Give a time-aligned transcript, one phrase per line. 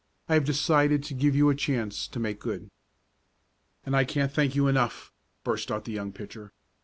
[0.27, 2.71] I have decided to give you a chance to make good."
[3.85, 5.11] "And I can't thank you enough!"
[5.43, 6.53] burst out the young pitcher.